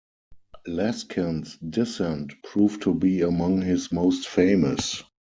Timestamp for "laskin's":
0.65-1.57